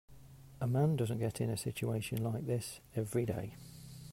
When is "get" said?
1.19-1.39